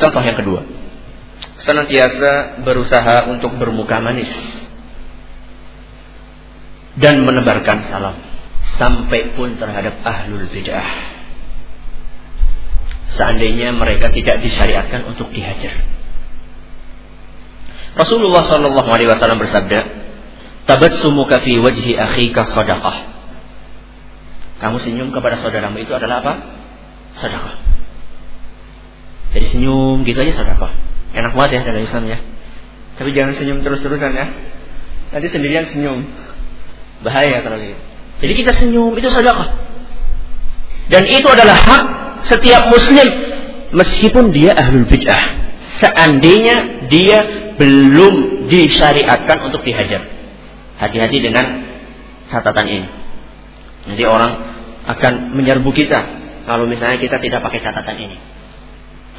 [0.00, 0.60] Contoh yang kedua.
[1.60, 4.32] Senantiasa berusaha untuk bermuka manis.
[6.96, 8.16] Dan menebarkan salam.
[8.80, 11.20] Sampai pun terhadap ahlul bid'ah.
[13.12, 15.84] Seandainya mereka tidak disyariatkan untuk dihajar.
[17.92, 19.80] Rasulullah Shallallahu Alaihi Wasallam bersabda,
[20.64, 22.96] "Tabassumuka fi wajhi akhika sadaqah."
[24.62, 26.32] Kamu senyum kepada saudaramu itu adalah apa?
[27.18, 27.79] Sedekah.
[29.30, 30.72] Jadi senyum gitu aja sedekah.
[31.14, 32.18] Enak banget ya dalam Islam ya.
[32.98, 34.26] Tapi jangan senyum terus-terusan ya.
[35.14, 36.06] Nanti sendirian senyum.
[37.06, 37.78] Bahaya kalau gitu.
[38.20, 39.48] Jadi kita senyum itu sedekah.
[40.90, 41.82] Dan itu adalah hak
[42.26, 43.06] setiap muslim
[43.70, 45.22] meskipun dia ahlul bid'ah.
[45.80, 47.18] Seandainya dia
[47.56, 50.02] belum disyariatkan untuk dihajar.
[50.76, 51.44] Hati-hati dengan
[52.28, 52.88] catatan ini.
[53.88, 54.32] Nanti orang
[54.90, 56.00] akan menyerbu kita
[56.44, 58.16] kalau misalnya kita tidak pakai catatan ini.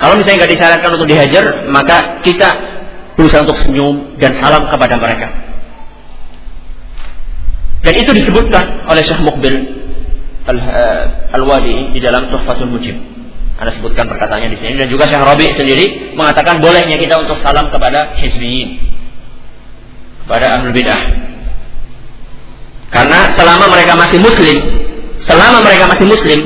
[0.02, 2.50] Kalau misalnya nggak disyaratkan untuk dihajar, maka kita
[3.14, 5.30] berusaha untuk senyum dan salam kepada mereka.
[7.85, 9.55] Dan itu disebutkan oleh Syekh Mukbil
[10.49, 11.04] eh,
[11.38, 12.98] Al-Wadi di dalam Tuhfatul Mujib.
[13.62, 17.70] Anda sebutkan perkataannya di sini dan juga Syekh Rabi sendiri mengatakan bolehnya kita untuk salam
[17.70, 18.82] kepada hizbiyin.
[20.26, 21.02] Kepada ahlul bidah.
[22.90, 24.57] Karena selama mereka masih muslim,
[25.29, 26.40] selama mereka masih muslim,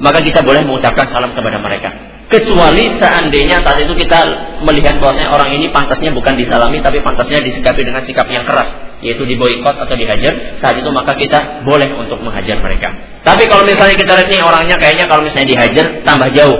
[0.00, 4.18] maka kita boleh mengucapkan salam kepada mereka kecuali seandainya saat itu kita
[4.66, 9.22] melihat bahwasanya orang ini pantasnya bukan disalami tapi pantasnya disikapi dengan sikap yang keras yaitu
[9.22, 12.90] diboikot atau dihajar saat itu maka kita boleh untuk menghajar mereka.
[13.22, 16.58] Tapi kalau misalnya kita lihat nih orangnya kayaknya kalau misalnya dihajar tambah jauh.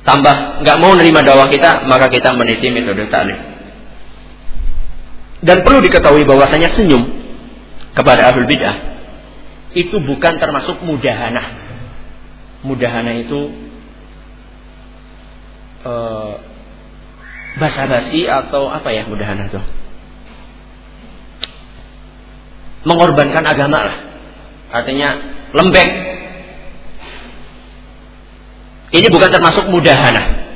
[0.00, 3.38] Tambah nggak mau nerima dakwah kita maka kita meniti metode ta'lif
[5.40, 7.04] dan perlu diketahui bahwasanya senyum
[7.96, 8.76] kepada ahlul bid'ah
[9.72, 11.56] itu bukan termasuk mudahana
[12.60, 13.69] mudahana itu
[15.84, 16.40] uh,
[17.58, 19.60] basa-basi atau apa ya mudahan itu
[22.86, 23.96] mengorbankan agama lah.
[24.70, 25.08] Artinya
[25.52, 25.88] lembek.
[28.90, 30.50] Ini bukan termasuk mudahana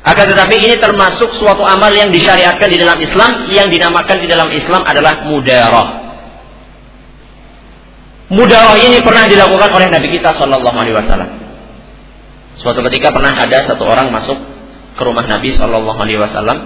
[0.00, 4.48] akan tetapi ini termasuk suatu amal yang disyariatkan di dalam Islam yang dinamakan di dalam
[4.48, 5.88] Islam adalah mudarah.
[8.32, 11.49] Mudarah ini pernah dilakukan oleh Nabi kita Shallallahu Alaihi Wasallam
[12.60, 14.36] Suatu ketika pernah ada satu orang masuk
[14.96, 16.58] ke rumah Nabi Shallallahu Alaihi Wasallam.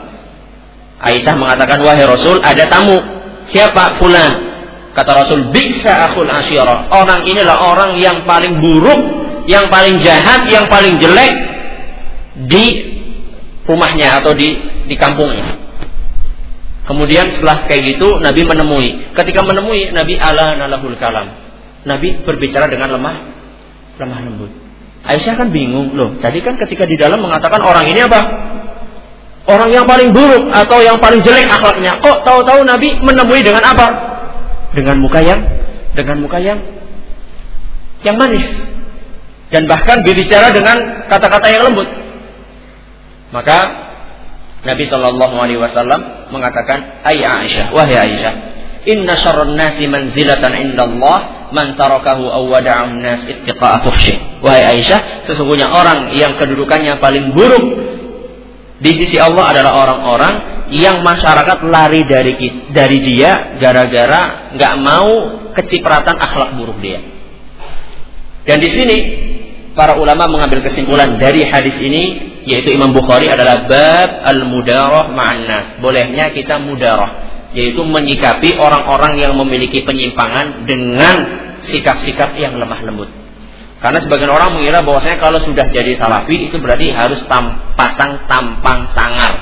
[0.99, 2.99] Aisyah mengatakan, wahai Rasul, ada tamu.
[3.55, 4.03] Siapa?
[4.03, 4.33] Fulan.
[4.95, 6.91] Kata Rasul, bisa akul asyirah.
[6.91, 9.01] Orang inilah orang yang paling buruk,
[9.51, 11.35] yang paling jahat, yang paling jelek
[12.47, 12.65] di
[13.67, 14.55] rumahnya atau di
[14.87, 15.63] di kampungnya.
[16.85, 18.89] Kemudian setelah kayak gitu Nabi menemui.
[19.17, 21.33] Ketika menemui Nabi ala nalahul kalam.
[21.85, 23.17] Nabi berbicara dengan lemah
[24.01, 24.64] lemah lembut.
[25.05, 26.17] Aisyah kan bingung loh.
[26.21, 28.21] Tadi kan ketika di dalam mengatakan orang ini apa?
[29.45, 32.01] Orang yang paling buruk atau yang paling jelek akhlaknya.
[32.01, 33.87] Kok tahu-tahu Nabi menemui dengan apa?
[34.73, 35.45] Dengan muka yang
[35.93, 36.59] dengan muka yang
[38.03, 38.45] yang manis
[39.53, 41.87] dan bahkan berbicara dengan kata-kata yang lembut.
[43.31, 43.59] Maka
[44.65, 48.35] Nabi Shallallahu Alaihi Wasallam mengatakan, Ayah Aisyah, wahai Aisyah,
[48.89, 53.87] Inna syarrun nasi manzilatan indallah man tarakahu aw wada'an nas ittiqa'a.
[54.43, 57.65] Wahai Aisyah, sesungguhnya orang yang kedudukannya paling buruk
[58.83, 60.35] di sisi Allah adalah orang-orang
[60.75, 62.35] yang masyarakat lari dari
[62.75, 65.13] dari dia gara-gara nggak mau
[65.55, 67.01] kecipratan akhlak buruk dia.
[68.45, 68.97] Dan di sini
[69.73, 72.03] para ulama mengambil kesimpulan dari hadis ini
[72.45, 75.67] yaitu Imam Bukhari adalah bab al-mudarah ma'an nas.
[75.81, 81.17] Bolehnya kita mudarah yaitu menyikapi orang-orang yang memiliki penyimpangan dengan
[81.71, 83.11] sikap-sikap yang lemah lembut.
[83.79, 88.91] Karena sebagian orang mengira bahwasanya kalau sudah jadi salafi itu berarti harus tam, pasang tampang
[88.97, 89.33] sangar.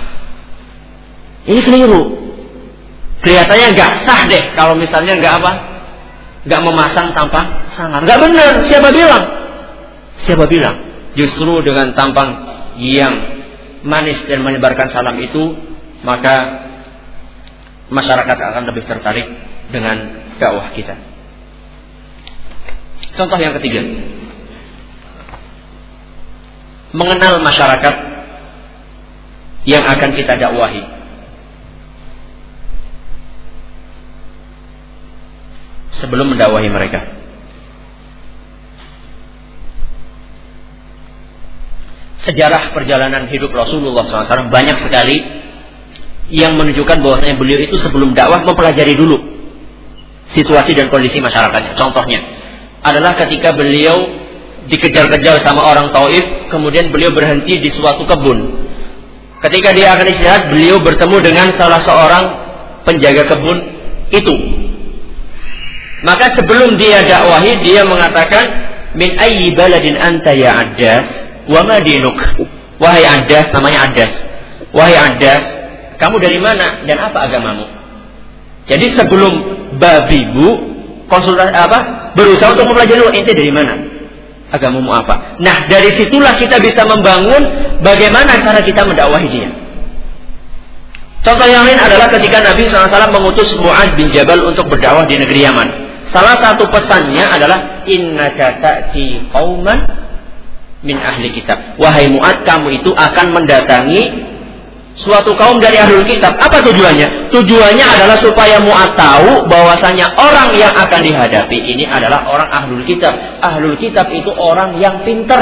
[1.46, 2.02] Ini keliru.
[3.22, 5.52] Kelihatannya nggak sah deh kalau misalnya nggak apa,
[6.42, 7.46] nggak memasang tampang
[7.78, 8.02] sangar.
[8.02, 8.52] Nggak benar.
[8.66, 9.24] Siapa bilang?
[10.26, 10.76] Siapa bilang?
[11.14, 12.30] Justru dengan tampang
[12.82, 13.14] yang
[13.86, 15.54] manis dan menyebarkan salam itu,
[16.02, 16.66] maka
[17.92, 19.28] masyarakat akan lebih tertarik
[19.68, 19.96] dengan
[20.40, 20.96] dakwah kita.
[23.12, 23.84] Contoh yang ketiga.
[26.96, 27.94] Mengenal masyarakat
[29.68, 30.82] yang akan kita dakwahi.
[36.00, 37.00] Sebelum mendakwahi mereka.
[42.22, 45.16] Sejarah perjalanan hidup Rasulullah SAW banyak sekali
[46.32, 49.20] yang menunjukkan bahwasanya beliau itu sebelum dakwah mempelajari dulu
[50.32, 51.76] situasi dan kondisi masyarakatnya.
[51.76, 52.20] Contohnya,
[52.82, 54.00] adalah ketika beliau
[54.66, 58.68] dikejar-kejar sama orang Taif, kemudian beliau berhenti di suatu kebun.
[59.42, 62.24] Ketika dia akan istirahat, beliau bertemu dengan salah seorang
[62.86, 63.58] penjaga kebun
[64.14, 64.34] itu.
[66.02, 68.44] Maka sebelum dia dakwahi, dia mengatakan,
[68.92, 71.06] Min ayyi baladin anta ya Adas,
[71.48, 72.14] wa ma dinuk.
[72.76, 74.12] Wahai Adas, namanya Adas.
[74.74, 75.42] Wahai Adas,
[76.02, 77.62] kamu dari mana dan apa agamamu?
[78.66, 79.32] Jadi sebelum
[79.78, 80.50] babibu
[81.06, 83.78] konsultasi apa berusaha untuk mempelajari oh, ente dari mana
[84.50, 85.38] agamamu apa.
[85.38, 87.42] Nah dari situlah kita bisa membangun
[87.86, 89.50] bagaimana cara kita mendakwahi dia.
[91.22, 95.46] Contoh yang lain adalah ketika Nabi SAW mengutus Mu'ad bin Jabal untuk berdakwah di negeri
[95.46, 95.68] Yaman.
[96.10, 99.30] Salah satu pesannya adalah Inna ta'ti
[100.82, 101.78] min ahli kitab.
[101.78, 104.02] Wahai Mu'ad, kamu itu akan mendatangi
[104.96, 106.36] suatu kaum dari ahlul kitab.
[106.36, 107.32] Apa tujuannya?
[107.32, 113.14] Tujuannya adalah supaya muat tahu bahwasanya orang yang akan dihadapi ini adalah orang ahlul kitab.
[113.40, 115.40] Ahlul kitab itu orang yang pinter.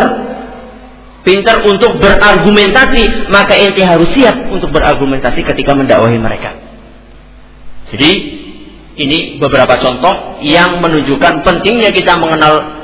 [1.20, 6.56] Pinter untuk berargumentasi, maka ente harus siap untuk berargumentasi ketika mendakwahi mereka.
[7.92, 8.10] Jadi
[8.96, 12.80] ini beberapa contoh yang menunjukkan pentingnya kita mengenal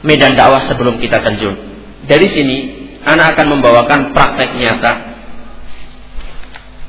[0.00, 1.60] medan dakwah sebelum kita terjun.
[2.08, 2.56] Dari sini,
[3.04, 5.13] anak akan membawakan praktek nyata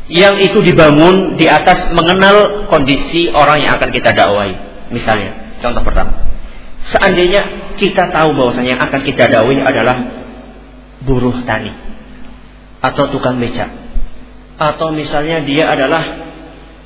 [0.06, 4.54] yang itu dibangun di atas mengenal kondisi orang yang akan kita dakwai.
[4.94, 6.30] Misalnya, contoh pertama.
[6.94, 9.98] Seandainya kita tahu bahwasanya yang akan kita dakwai adalah
[11.02, 11.74] buruh tani
[12.82, 13.70] atau tukang becak
[14.62, 16.04] atau misalnya dia adalah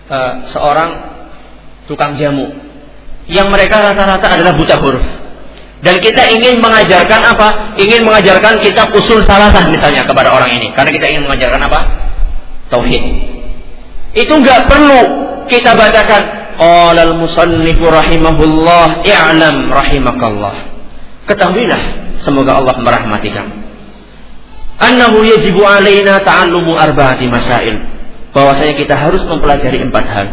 [0.07, 0.89] uh, seorang
[1.91, 2.47] tukang jamu
[3.27, 5.05] yang mereka rata-rata adalah buta huruf
[5.79, 7.75] dan kita ingin mengajarkan apa?
[7.79, 12.08] Ingin mengajarkan kitab usul salasah misalnya kepada orang ini karena kita ingin mengajarkan apa?
[12.69, 13.03] Tauhid.
[14.17, 15.01] Itu nggak perlu
[15.45, 16.21] kita bacakan
[16.57, 20.55] qala al-musannifu rahimahullah i'lam rahimakallah.
[21.29, 21.81] Ketahuilah
[22.25, 23.53] semoga Allah merahmati kamu.
[24.79, 27.77] Annahu yajibu alaina ta'allumu arba'ati masail.
[28.31, 30.27] Bahwasanya kita harus mempelajari empat hal.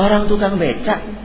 [0.00, 1.22] Orang tukang becak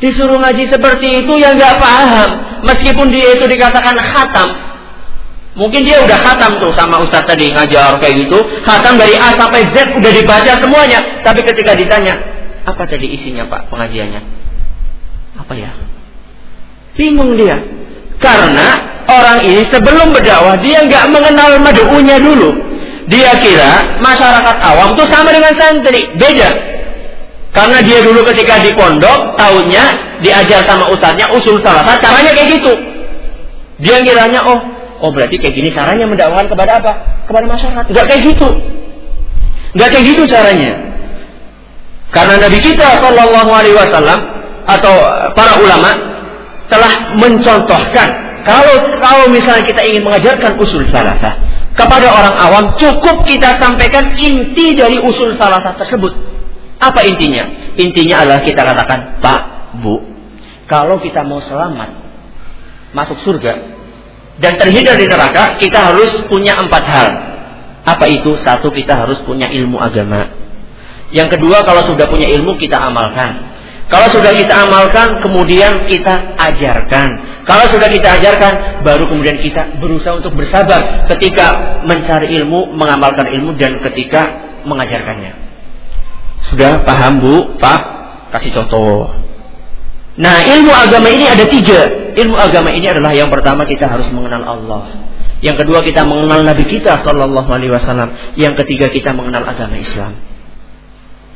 [0.00, 2.30] disuruh ngaji seperti itu yang nggak paham
[2.64, 4.48] meskipun dia itu dikatakan khatam
[5.50, 8.38] Mungkin dia udah khatam tuh sama Ustadz tadi ngajar kayak gitu.
[8.62, 11.02] Khatam dari A sampai Z udah dibaca semuanya.
[11.26, 12.14] Tapi ketika ditanya,
[12.62, 14.22] apa tadi isinya Pak pengajiannya?
[15.42, 15.74] Apa ya?
[16.94, 17.58] Bingung dia.
[18.22, 18.78] Karena
[19.10, 22.50] orang ini sebelum berdakwah dia nggak mengenal madu'unya dulu.
[23.10, 26.14] Dia kira masyarakat awam tuh sama dengan santri.
[26.14, 26.54] Beda.
[27.50, 29.84] Karena dia dulu ketika di pondok, tahunnya
[30.22, 32.70] diajar sama ustadznya usul salah caranya kayak gitu.
[33.82, 34.60] Dia kiranya, oh
[35.00, 36.92] Oh berarti kayak gini caranya mendakwakan kepada apa?
[37.24, 37.84] Kepada masyarakat.
[37.88, 38.48] Enggak kayak gitu.
[39.72, 40.72] Enggak kayak gitu caranya.
[42.10, 44.18] Karena Nabi kita Shallallahu Alaihi Wasallam
[44.66, 44.94] atau
[45.32, 45.90] para ulama
[46.70, 48.08] telah mencontohkan
[48.46, 51.34] kalau kalau misalnya kita ingin mengajarkan usul salasah
[51.74, 56.12] kepada orang awam cukup kita sampaikan inti dari usul salasah tersebut.
[56.80, 57.74] Apa intinya?
[57.76, 59.40] Intinya adalah kita katakan Pak,
[59.84, 60.00] Bu,
[60.64, 61.92] kalau kita mau selamat
[62.96, 63.79] masuk surga,
[64.40, 67.08] dan terhindar di neraka, kita harus punya empat hal.
[67.84, 68.40] Apa itu?
[68.40, 70.32] Satu, kita harus punya ilmu agama.
[71.12, 73.52] Yang kedua, kalau sudah punya ilmu, kita amalkan.
[73.92, 77.08] Kalau sudah kita amalkan, kemudian kita ajarkan.
[77.44, 83.58] Kalau sudah kita ajarkan, baru kemudian kita berusaha untuk bersabar ketika mencari ilmu, mengamalkan ilmu,
[83.60, 85.36] dan ketika mengajarkannya.
[86.48, 87.80] Sudah paham Bu, Pak?
[88.32, 89.29] Kasih contoh.
[90.18, 92.12] Nah, ilmu agama ini ada tiga.
[92.18, 94.82] Ilmu agama ini adalah yang pertama kita harus mengenal Allah.
[95.40, 98.36] Yang kedua kita mengenal Nabi kita Sallallahu Alaihi Wasallam.
[98.36, 100.18] Yang ketiga kita mengenal agama Islam.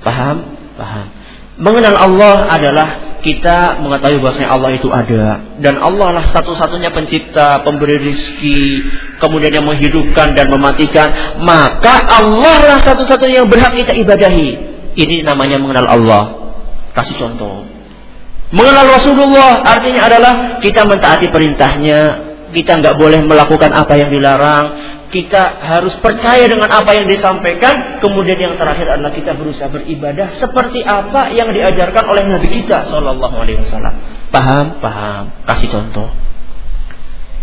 [0.05, 0.37] Paham?
[0.77, 1.07] Paham.
[1.55, 2.89] Mengenal Allah adalah
[3.25, 8.85] kita mengetahui bahwasanya Allah itu ada dan Allah lah satu-satunya pencipta, pemberi rizki,
[9.17, 11.41] kemudian yang menghidupkan dan mematikan.
[11.41, 14.77] Maka Allah lah satu-satunya yang berhak kita ibadahi.
[14.95, 16.23] Ini namanya mengenal Allah.
[16.93, 17.74] Kasih contoh.
[18.53, 22.01] Mengenal Rasulullah artinya adalah kita mentaati perintahnya,
[22.53, 24.65] kita nggak boleh melakukan apa yang dilarang,
[25.15, 30.83] kita harus percaya dengan apa yang disampaikan, kemudian yang terakhir adalah kita berusaha beribadah seperti
[30.83, 33.95] apa yang diajarkan oleh Nabi kita Shallallahu Alaihi Wasallam.
[34.35, 34.67] Paham?
[34.83, 35.25] Paham?
[35.47, 36.11] Kasih contoh.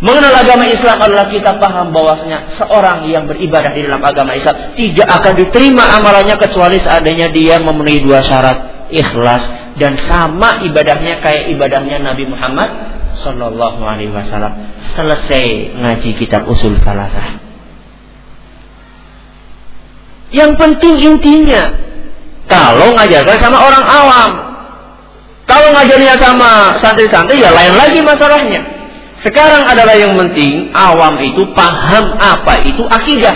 [0.02, 5.08] Mengenal agama Islam adalah kita paham bahwasanya seorang yang beribadah di dalam agama Islam tidak
[5.22, 12.04] akan diterima amalannya kecuali seandainya dia memenuhi dua syarat ikhlas dan sama ibadahnya kayak ibadahnya
[12.04, 12.70] Nabi Muhammad
[13.24, 14.54] Sallallahu Alaihi Wasallam.
[14.98, 17.40] Selesai ngaji kitab usul salasah.
[20.32, 21.76] Yang penting intinya,
[22.48, 24.32] kalau ngajarkan sama orang awam,
[25.44, 28.62] kalau ngajarnya sama santri-santri ya lain lagi masalahnya.
[29.22, 33.36] Sekarang adalah yang penting awam itu paham apa itu akidah.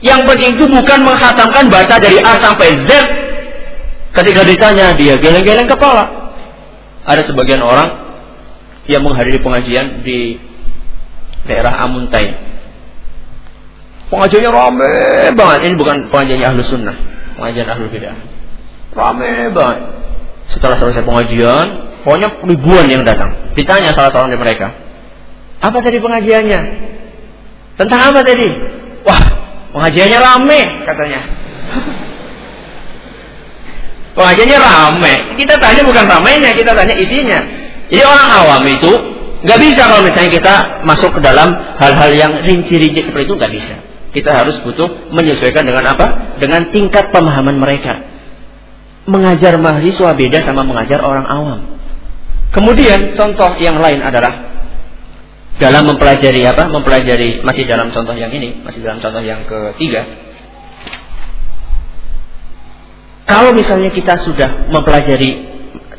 [0.00, 2.90] Yang penting itu bukan menghatamkan bahasa dari A sampai Z.
[4.10, 6.34] Ketika ditanya dia geleng-geleng kepala.
[7.06, 7.88] Ada sebagian orang
[8.90, 10.36] yang menghadiri pengajian di
[11.46, 12.50] daerah Amuntai.
[14.10, 14.94] Pengajiannya rame
[15.38, 15.58] banget.
[15.70, 16.96] Ini bukan pengajiannya ahlu sunnah.
[17.38, 18.18] Pengajian ahlu bidah.
[18.90, 19.78] Rame banget.
[20.50, 21.66] Setelah selesai pengajian,
[22.02, 23.54] pokoknya ribuan yang datang.
[23.54, 24.74] Ditanya salah seorang dari mereka.
[25.62, 26.60] Apa tadi pengajiannya?
[27.78, 28.48] Tentang apa tadi?
[29.06, 29.22] Wah,
[29.78, 31.20] pengajiannya rame katanya.
[34.20, 35.14] Pengajiannya rame.
[35.40, 37.40] Kita tanya bukan ramenya, kita tanya isinya.
[37.88, 38.92] Jadi orang awam itu
[39.40, 41.48] nggak bisa kalau misalnya kita masuk ke dalam
[41.80, 43.74] hal-hal yang rinci-rinci seperti itu nggak bisa.
[44.12, 46.36] Kita harus butuh menyesuaikan dengan apa?
[46.36, 48.04] Dengan tingkat pemahaman mereka.
[49.08, 51.60] Mengajar mahasiswa beda sama mengajar orang awam.
[52.52, 54.50] Kemudian contoh yang lain adalah
[55.62, 56.68] dalam mempelajari apa?
[56.68, 60.29] Mempelajari masih dalam contoh yang ini, masih dalam contoh yang ketiga.
[63.30, 65.30] Kalau misalnya kita sudah mempelajari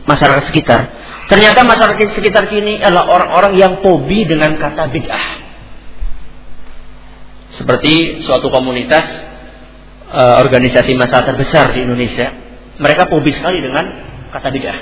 [0.03, 5.25] masyarakat sekitar, Ternyata masyarakat sekitar kini adalah orang-orang yang pobi dengan kata bid'ah.
[7.55, 9.07] Seperti suatu komunitas
[10.11, 12.35] uh, organisasi masa terbesar di Indonesia,
[12.83, 13.85] mereka pobi sekali dengan
[14.35, 14.77] kata bid'ah.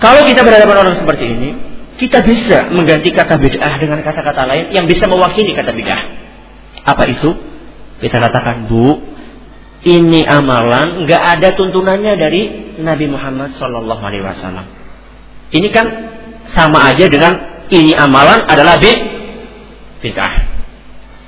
[0.00, 1.50] Kalau kita berhadapan orang seperti ini,
[2.00, 6.00] kita bisa mengganti kata bid'ah dengan kata-kata lain yang bisa mewakili kata bid'ah.
[6.88, 7.36] Apa itu?
[8.00, 8.96] Kita katakan, Bu,
[9.84, 12.42] ini amalan nggak ada tuntunannya dari
[12.80, 14.66] Nabi Muhammad Shallallahu Alaihi Wasallam.
[15.52, 15.86] Ini kan
[16.56, 18.98] sama aja dengan ini amalan adalah bid
[20.02, 20.32] bid'ah.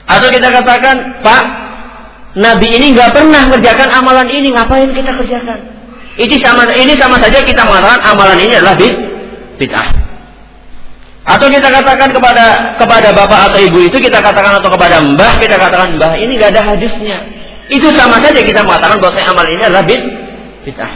[0.09, 1.45] Atau kita katakan, Pak,
[2.38, 5.59] Nabi ini nggak pernah mengerjakan amalan ini, ngapain kita kerjakan?
[6.19, 8.95] Ini sama ini sama saja kita mengatakan amalan ini adalah bid
[9.62, 9.88] bid'ah.
[11.28, 15.61] Atau kita katakan kepada kepada bapak atau ibu itu kita katakan atau kepada mbah kita
[15.61, 17.38] katakan mbah ini nggak ada hadisnya.
[17.69, 20.01] Itu sama saja kita mengatakan bahwa amal ini adalah bid,
[20.65, 20.93] bid'ah.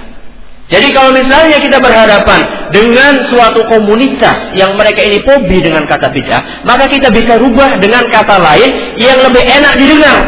[0.73, 6.65] Jadi kalau misalnya kita berhadapan dengan suatu komunitas yang mereka ini pobi dengan kata bid'ah,
[6.65, 10.19] maka kita bisa rubah dengan kata lain yang lebih enak didengar.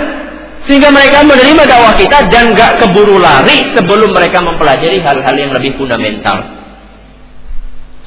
[0.68, 5.76] Sehingga mereka menerima dakwah kita dan gak keburu lari sebelum mereka mempelajari hal-hal yang lebih
[5.76, 6.40] fundamental.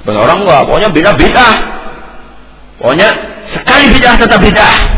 [0.02, 1.56] Sebagai orang gua, pokoknya bid'ah bid'ah.
[2.78, 3.10] Pokoknya
[3.50, 4.97] sekali bid'ah tetap bid'ah.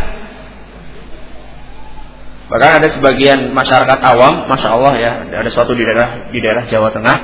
[2.49, 6.89] Bahkan ada sebagian masyarakat awam, masya Allah ya, ada suatu di daerah di daerah Jawa
[6.89, 7.17] Tengah,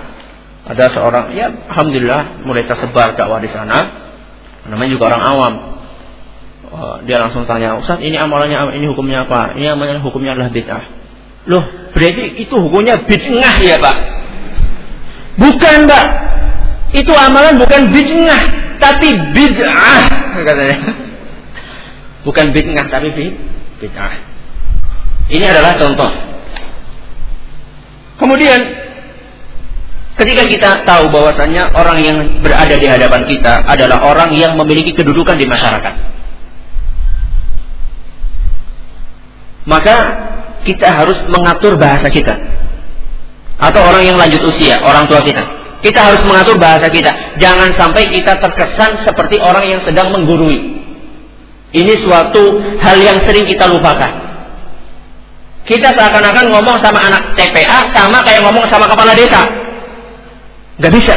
[0.69, 4.05] ada seorang, ya alhamdulillah mulai tersebar dakwah di sana.
[4.69, 5.53] Namanya juga orang awam.
[6.69, 9.57] Oh, dia langsung tanya, Ustaz ini amalannya ini hukumnya apa?
[9.57, 10.83] Ini amalannya hukumnya adalah bid'ah.
[11.49, 11.63] Loh,
[11.93, 13.97] berarti itu hukumnya bid'ah ya Pak?
[15.41, 16.05] Bukan Pak.
[16.93, 18.43] Itu amalan bukan bid'ah,
[18.77, 20.05] tapi bid'ah
[20.45, 20.77] katanya.
[22.21, 23.09] Bukan bid'ah tapi
[23.81, 24.34] bid'ah.
[25.25, 26.09] Ini adalah contoh.
[28.15, 28.59] Kemudian
[30.15, 35.35] ketika kita tahu bahwasannya orang yang berada di hadapan kita adalah orang yang memiliki kedudukan
[35.35, 35.93] di masyarakat.
[39.65, 39.95] Maka
[40.63, 42.37] kita harus mengatur bahasa kita.
[43.57, 45.41] Atau orang yang lanjut usia, orang tua kita.
[45.81, 47.13] Kita harus mengatur bahasa kita.
[47.41, 50.85] Jangan sampai kita terkesan seperti orang yang sedang menggurui.
[51.75, 54.24] Ini suatu hal yang sering kita lupakan.
[55.65, 59.41] Kita seakan-akan ngomong sama anak TPA sama kayak ngomong sama kepala desa.
[60.77, 61.15] Gak bisa.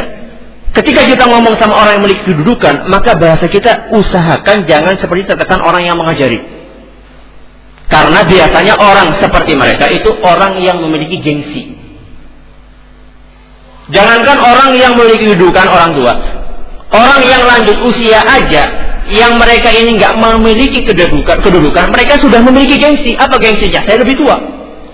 [0.73, 5.61] Ketika kita ngomong sama orang yang memiliki kedudukan, maka bahasa kita usahakan jangan seperti terkesan
[5.61, 6.41] orang yang mengajari.
[7.89, 11.73] Karena biasanya orang seperti mereka itu orang yang memiliki gengsi.
[13.89, 16.13] Jangankan orang yang memiliki kedudukan orang tua.
[16.89, 22.77] Orang yang lanjut usia aja yang mereka ini nggak memiliki kedudukan, kedudukan, mereka sudah memiliki
[22.77, 23.17] gengsi.
[23.17, 23.81] Apa gengsinya?
[23.85, 24.37] Saya lebih tua.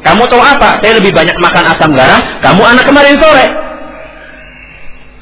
[0.05, 0.79] Kamu tahu apa?
[0.79, 2.22] Saya lebih banyak makan asam garam.
[2.39, 3.48] Kamu anak kemarin sore.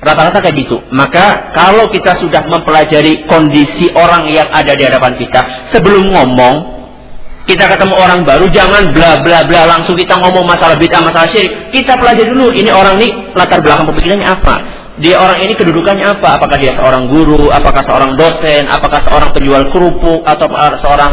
[0.03, 0.77] Rata-rata kayak gitu.
[0.91, 6.55] Maka kalau kita sudah mempelajari kondisi orang yang ada di hadapan kita, sebelum ngomong,
[7.47, 11.71] kita ketemu orang baru, jangan bla bla bla langsung kita ngomong masalah bid'ah, masalah syirik.
[11.71, 16.37] Kita pelajari dulu, ini orang ini latar belakang pemikirannya apa dia orang ini kedudukannya apa?
[16.37, 20.45] Apakah dia seorang guru, apakah seorang dosen, apakah seorang penjual kerupuk atau
[20.85, 21.11] seorang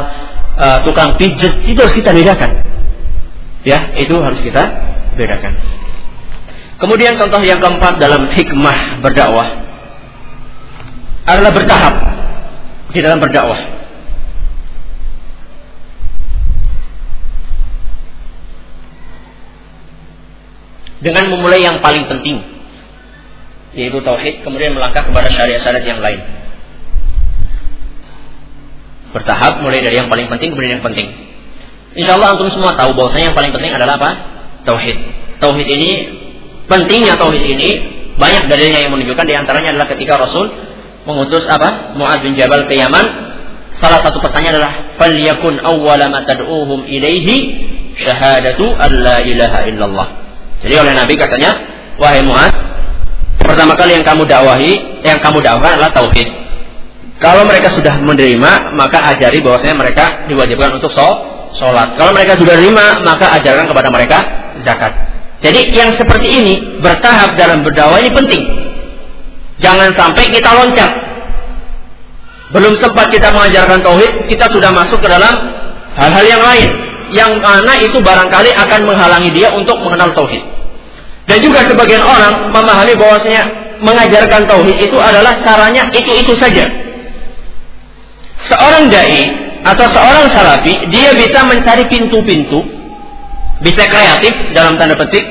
[0.60, 1.64] uh, tukang pijat?
[1.64, 2.60] Itu harus kita bedakan.
[3.64, 4.60] Ya, itu harus kita
[5.16, 5.56] bedakan.
[6.76, 9.48] Kemudian contoh yang keempat dalam hikmah berdakwah
[11.24, 11.94] adalah bertahap
[12.92, 13.80] di dalam berdakwah.
[21.00, 22.59] Dengan memulai yang paling penting
[23.74, 26.20] yaitu tauhid, kemudian melangkah kepada syariat-syariat yang lain.
[29.10, 31.08] Bertahap mulai dari yang paling penting kemudian yang penting.
[31.98, 34.10] Insya Allah antum semua tahu bahwasanya yang paling penting adalah apa?
[34.62, 34.96] Tauhid.
[35.42, 35.90] Tauhid ini
[36.70, 37.68] pentingnya tauhid ini
[38.14, 40.46] banyak dalilnya yang menunjukkan di antaranya adalah ketika Rasul
[41.08, 41.98] mengutus apa?
[41.98, 43.06] Muaz bin Jabal ke Yaman.
[43.82, 47.36] Salah satu pesannya adalah falyakun awwala ma tad'uhum ilaihi
[47.96, 50.08] syahadatu alla ilaha illallah.
[50.60, 51.50] Jadi oleh Nabi katanya,
[51.96, 52.52] wahai Muaz,
[53.50, 56.28] pertama kali yang kamu dakwahi, yang kamu dakwahkan adalah tauhid.
[57.20, 60.94] Kalau mereka sudah menerima, maka ajari bahwasanya mereka diwajibkan untuk
[61.58, 61.98] sholat.
[61.98, 64.18] Kalau mereka sudah menerima, maka ajarkan kepada mereka
[64.62, 64.92] zakat.
[65.44, 68.44] Jadi yang seperti ini bertahap dalam berdakwah ini penting.
[69.60, 70.92] Jangan sampai kita loncat.
[72.56, 75.34] Belum sempat kita mengajarkan tauhid, kita sudah masuk ke dalam
[76.00, 76.70] hal-hal yang lain.
[77.10, 80.59] Yang mana itu barangkali akan menghalangi dia untuk mengenal tauhid.
[81.30, 83.42] Dan juga sebagian orang memahami bahwasanya
[83.78, 86.66] mengajarkan tauhid itu adalah caranya itu-itu saja.
[88.50, 89.30] Seorang dai
[89.62, 92.80] atau seorang salafi, dia bisa mencari pintu-pintu
[93.60, 95.22] bisa kreatif dalam tanda petik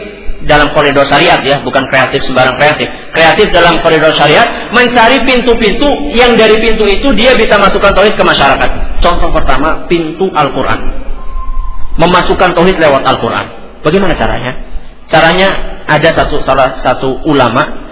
[0.45, 2.87] dalam koridor syariat ya, bukan kreatif sembarang kreatif.
[3.11, 8.23] Kreatif dalam koridor syariat mencari pintu-pintu yang dari pintu itu dia bisa masukkan tauhid ke
[8.23, 8.69] masyarakat.
[9.03, 10.79] Contoh pertama, pintu Al-Qur'an.
[11.99, 13.45] Memasukkan tauhid lewat Al-Qur'an.
[13.83, 14.51] Bagaimana caranya?
[15.09, 15.49] Caranya
[15.89, 17.89] ada satu salah satu ulama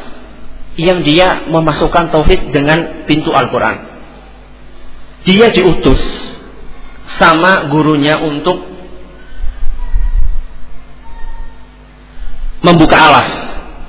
[0.77, 3.97] yang dia memasukkan tauhid dengan pintu Al-Qur'an.
[5.25, 5.97] Dia diutus
[7.17, 8.61] sama gurunya untuk
[12.61, 13.29] membuka alas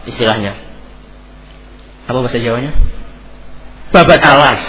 [0.08, 0.56] istilahnya.
[2.08, 2.72] Apa bahasa Jawanya?
[3.92, 4.60] Babat alas.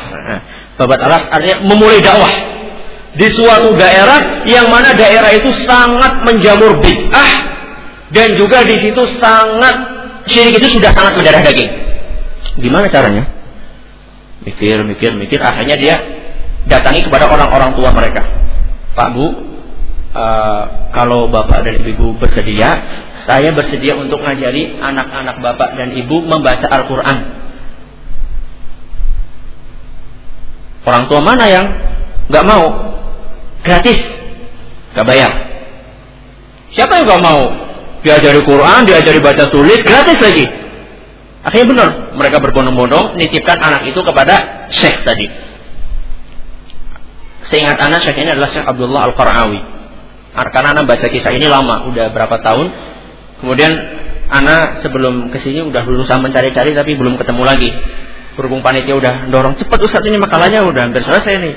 [0.76, 2.32] Babat alas artinya memulai dakwah
[3.16, 7.49] di suatu daerah yang mana daerah itu sangat menjamur bid'ah
[8.10, 9.76] dan juga di situ sangat
[10.26, 11.72] syirik itu sudah sangat mendarah daging.
[12.58, 13.30] Gimana caranya?
[14.44, 15.40] Mikir, mikir, mikir.
[15.40, 15.96] Akhirnya dia
[16.66, 18.26] datangi kepada orang-orang tua mereka.
[18.98, 22.70] Pak Bu, uh, kalau bapak dan ibu bersedia,
[23.30, 27.18] saya bersedia untuk ngajari anak-anak bapak dan ibu membaca Al-Quran.
[30.82, 31.66] Orang tua mana yang
[32.32, 32.66] nggak mau?
[33.62, 34.00] Gratis,
[34.98, 35.32] nggak bayar.
[36.74, 37.69] Siapa yang nggak mau?
[38.00, 40.46] Diajari Quran, diajari baca tulis, gratis lagi.
[41.44, 45.28] Akhirnya benar, mereka berbondong-bondong nitipkan anak itu kepada Syekh tadi.
[47.52, 49.62] Seingat anak Syekh ini adalah Syekh Abdullah Al-Qarawi.
[50.40, 52.68] Karena anak baca kisah ini lama, udah berapa tahun,
[53.40, 53.72] Kemudian
[54.28, 57.72] anak sebelum ke sini udah berusaha mencari-cari tapi belum ketemu lagi.
[58.36, 61.56] Berhubung panitia udah dorong cepat Ustaz ini makalahnya udah hampir selesai nih.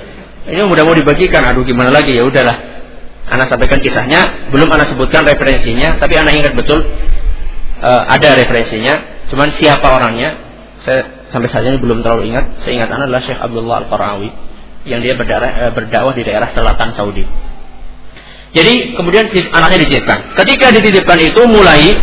[0.50, 1.42] Ini udah mau dibagikan.
[1.46, 2.81] Aduh gimana lagi ya udahlah.
[3.32, 6.84] Anak sampaikan kisahnya, belum anak sebutkan referensinya, tapi anak ingat betul
[7.80, 9.24] uh, ada referensinya.
[9.32, 10.36] Cuman siapa orangnya,
[10.84, 12.60] saya sampai saat ini belum terlalu ingat.
[12.60, 14.28] Saya ingat anak adalah Syekh Abdullah Al-Qarawi
[14.84, 17.24] yang dia berdakwah, uh, berdakwah di daerah selatan Saudi.
[18.52, 20.36] Jadi kemudian anaknya dititipkan.
[20.36, 21.96] Ketika dititipkan itu mulai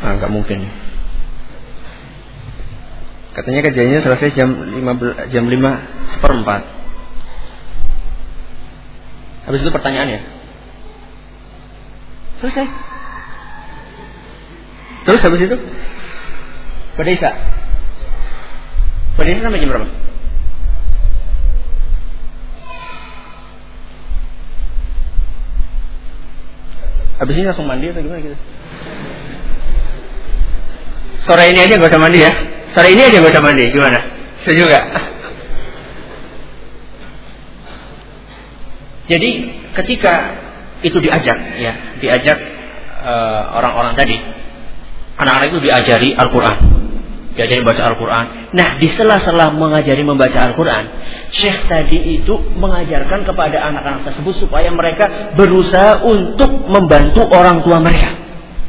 [0.00, 0.64] ah nggak mungkin.
[3.34, 6.62] Katanya kejadiannya selesai jam 5 jam 5 seperempat.
[9.44, 10.20] Habis itu pertanyaannya.
[12.40, 12.66] Selesai.
[15.04, 15.56] Terus habis itu?
[16.96, 17.30] Pada Isa.
[19.20, 19.88] Pada Isa sampai jam berapa?
[27.14, 28.36] Habis ini langsung mandi atau gimana gitu?
[31.24, 32.32] Sore ini aja gak usah mandi ya?
[32.74, 33.98] Sore ini aja gak usah mandi, gimana?
[34.44, 34.80] Saya juga.
[39.04, 39.30] Jadi
[39.76, 40.14] ketika
[40.80, 42.38] itu diajak, ya, diajak
[43.04, 44.16] eh, orang-orang uh, tadi,
[45.16, 46.84] anak-anak itu diajari Al-Quran
[47.34, 48.24] diajari baca Al-Quran.
[48.54, 50.84] Nah, di sela-sela mengajari membaca Al-Quran,
[51.34, 58.22] Syekh tadi itu mengajarkan kepada anak-anak tersebut supaya mereka berusaha untuk membantu orang tua mereka.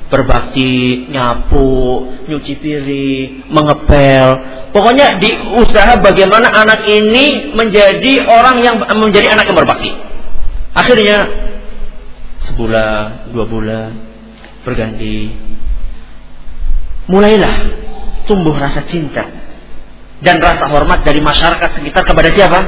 [0.09, 4.27] Berbakti, nyapu, nyuci piring, mengepel.
[4.69, 9.89] Pokoknya diusaha bagaimana anak ini menjadi orang yang menjadi anak yang berbakti.
[10.75, 11.17] Akhirnya
[12.51, 13.89] sebulan, dua bulan
[14.67, 15.31] berganti.
[17.05, 17.55] Mulailah
[18.25, 19.23] tumbuh rasa cinta
[20.25, 22.59] dan rasa hormat dari masyarakat sekitar kepada siapa?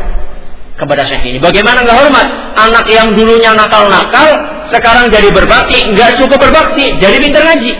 [0.77, 1.37] Kepada Syekh ini.
[1.41, 2.27] Bagaimana nggak hormat?
[2.53, 4.29] Anak yang dulunya nakal-nakal,
[4.69, 7.73] sekarang jadi berbakti, nggak cukup berbakti, jadi pintar ngaji.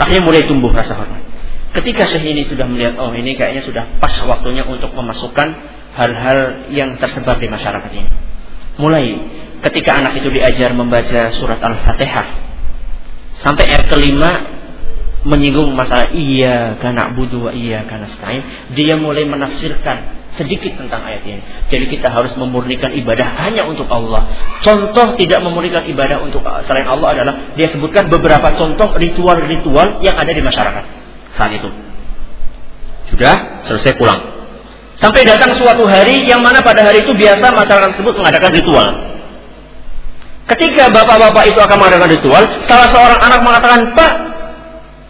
[0.00, 1.20] Akhirnya mulai tumbuh rasa hormat.
[1.76, 5.48] Ketika Syekh ini sudah melihat, oh ini kayaknya sudah pas waktunya untuk memasukkan
[6.00, 8.31] hal-hal yang tersebar di masyarakat ini.
[8.80, 9.06] Mulai
[9.68, 12.52] ketika anak itu diajar membaca surat Al-Fatihah,
[13.42, 14.30] Sampai ayat kelima
[15.22, 18.42] menyinggung masalah iya karena budu wa iya karena stain.
[18.74, 21.42] Dia mulai menafsirkan sedikit tentang ayat ini.
[21.68, 24.30] Jadi kita harus memurnikan ibadah hanya untuk Allah.
[24.62, 30.32] Contoh tidak memurnikan ibadah untuk selain Allah adalah dia sebutkan beberapa contoh ritual-ritual yang ada
[30.32, 30.84] di masyarakat
[31.34, 31.68] saat itu.
[33.12, 33.66] Sudah?
[33.68, 34.31] Selesai pulang
[35.02, 38.88] sampai datang suatu hari yang mana pada hari itu biasa masyarakat tersebut mengadakan ritual
[40.54, 44.32] ketika bapak-bapak itu akan mengadakan ritual salah seorang anak mengatakan pak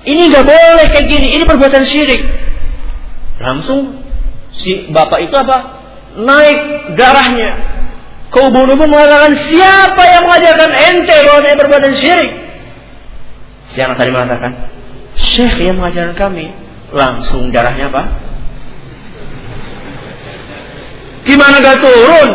[0.03, 2.23] ini nggak boleh kayak gini, ini perbuatan syirik.
[3.39, 4.03] Langsung
[4.51, 5.59] si bapak itu apa?
[6.19, 6.59] Naik
[6.99, 7.51] darahnya.
[8.33, 12.33] Kau bunuh mengatakan siapa yang mengajarkan ente bahwa saya perbuatan syirik?
[13.73, 14.53] Si anak tadi mengatakan,
[15.17, 16.51] Syekh yang mengajarkan kami.
[16.93, 18.03] Langsung darahnya apa?
[21.23, 22.31] Gimana gak turun?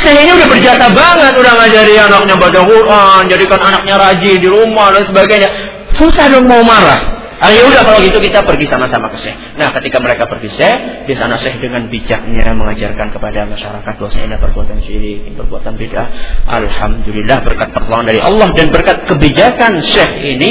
[0.00, 4.94] Syekh ini udah berjasa banget, udah ngajari anaknya baca Quran, jadikan anaknya rajin di rumah
[4.94, 5.50] dan sebagainya.
[5.98, 7.20] Susah dong mau marah.
[7.40, 9.56] Ah ya udah kalau gitu kita pergi sama-sama ke Syekh.
[9.56, 14.36] Nah, ketika mereka pergi Syekh, di sana Syekh dengan bijaknya mengajarkan kepada masyarakat bahwa ini
[14.36, 16.08] perbuatan syirik, perbuatan bid'ah.
[16.52, 20.50] Alhamdulillah berkat pertolongan dari Allah dan berkat kebijakan Syekh ini,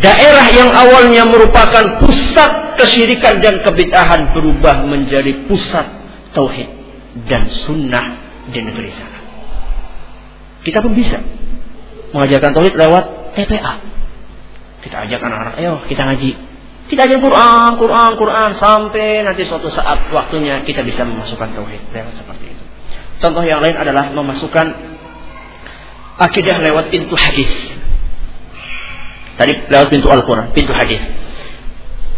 [0.00, 5.95] daerah yang awalnya merupakan pusat kesyirikan dan kebid'ahan berubah menjadi pusat
[6.36, 6.68] tauhid
[7.24, 8.06] dan sunnah
[8.52, 9.18] di negeri sana.
[10.60, 11.24] Kita pun bisa
[12.12, 13.96] mengajarkan tauhid lewat TPA
[14.86, 16.30] kita ajak anak-anak, ayo kita ngaji.
[16.86, 22.14] Kita ajar Quran, Quran, Quran sampai nanti suatu saat waktunya kita bisa memasukkan tauhid lewat
[22.14, 22.64] seperti itu.
[23.18, 24.66] Contoh yang lain adalah memasukkan
[26.22, 27.50] akidah lewat pintu hadis.
[29.34, 31.02] Tadi lewat pintu Al-Quran, pintu hadis.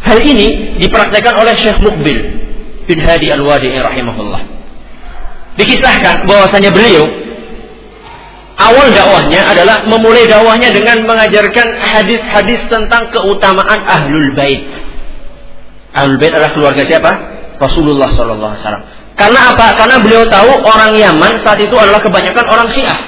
[0.04, 2.37] Hal ini dipraktekkan oleh Syekh Mukbil
[2.88, 4.42] bin Hadi Al-Wadi'i rahimahullah.
[5.60, 7.04] Dikisahkan bahwasanya beliau
[8.58, 14.64] awal dakwahnya adalah memulai dakwahnya dengan mengajarkan hadis-hadis tentang keutamaan ahlul bait.
[15.92, 17.12] Ahlul bait adalah keluarga siapa?
[17.58, 18.84] Rasulullah Shallallahu Alaihi Wasallam.
[19.18, 19.66] Karena apa?
[19.74, 22.98] Karena beliau tahu orang Yaman saat itu adalah kebanyakan orang Syiah.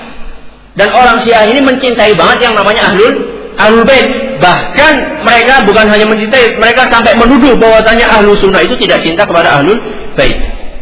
[0.74, 3.14] Dan orang Syiah ini mencintai banget yang namanya ahlul
[3.54, 4.10] ahlul bait.
[4.40, 9.61] Bahkan mereka bukan hanya mencintai, mereka sampai menuduh bahwasanya ahlu sunnah itu tidak cinta kepada
[9.61, 9.76] ahlul
[10.16, 10.37] bait.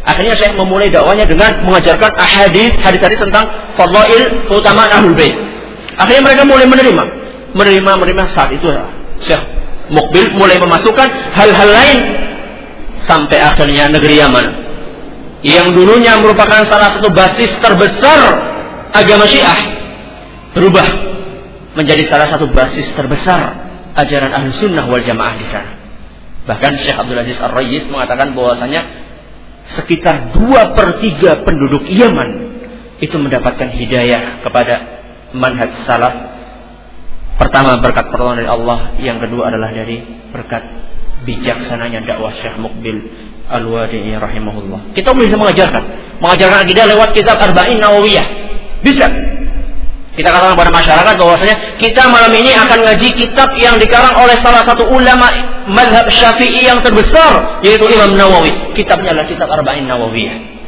[0.07, 3.45] Akhirnya saya memulai dakwanya dengan mengajarkan hadis hadis-hadis tentang
[3.75, 5.35] fadlail keutamaan ahlul bait.
[5.99, 7.03] Akhirnya mereka mulai menerima,
[7.51, 8.67] menerima, menerima saat itu
[9.27, 9.43] Syekh
[9.89, 11.97] Mukbil mulai memasukkan hal-hal lain
[13.09, 14.45] sampai akhirnya negeri Yaman.
[15.41, 18.19] Yang dulunya merupakan salah satu basis terbesar
[18.93, 19.57] agama Syiah.
[20.53, 20.85] Berubah
[21.79, 23.39] menjadi salah satu basis terbesar
[23.95, 25.71] ajaran ahli sunnah wal jamaah di sana.
[26.43, 28.81] Bahkan Syekh Abdul Aziz Ar-Rayyis mengatakan bahwasanya
[29.79, 32.51] sekitar dua per tiga penduduk Yaman
[32.99, 34.75] itu mendapatkan hidayah kepada
[35.31, 36.35] manhaj salaf.
[37.39, 40.03] Pertama berkat pertolongan dari Allah, yang kedua adalah dari
[40.35, 40.59] berkat
[41.23, 42.99] bijaksananya dakwah Syekh Mukbil
[43.47, 44.91] Al-Wadi'i rahimahullah.
[44.91, 45.83] Kita bisa mengajarkan,
[46.19, 48.27] mengajarkan akidah lewat kitab Arba'in Nawawiyah.
[48.83, 49.07] Bisa.
[50.17, 54.65] Kita katakan kepada masyarakat bahwasanya kita malam ini akan ngaji kitab yang dikarang oleh salah
[54.65, 55.29] satu ulama
[55.69, 60.59] madhab syafi'i yang terbesar yaitu Imam Nawawi kitabnya adalah kitab Arba'in Nawawiyah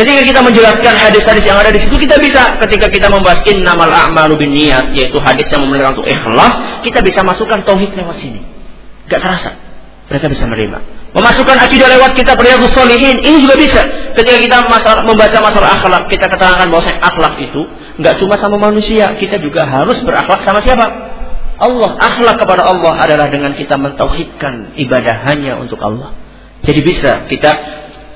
[0.00, 4.38] Ketika kita menjelaskan hadis-hadis yang ada di situ, kita bisa ketika kita membahas innamal a'malu
[4.40, 6.54] bin niat, yaitu hadis yang memerintahkan untuk ikhlas,
[6.86, 8.40] kita bisa masukkan tauhid lewat sini.
[9.12, 9.60] Gak terasa.
[10.08, 10.78] Mereka bisa menerima.
[11.12, 13.82] Memasukkan akidah lewat kitab Riyadhus Shalihin, ini juga bisa.
[14.16, 14.56] Ketika kita
[15.04, 17.62] membaca masalah akhlak, kita katakan bahwa akhlak itu
[18.00, 20.86] nggak cuma sama manusia, kita juga harus berakhlak sama siapa?
[21.60, 26.16] Allah, akhlak kepada Allah adalah dengan kita mentauhidkan ibadah hanya untuk Allah.
[26.64, 27.52] Jadi bisa kita